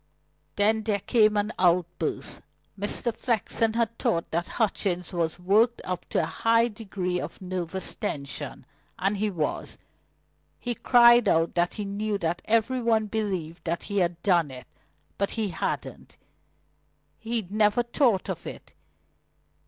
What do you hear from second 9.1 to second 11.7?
he was. He cried out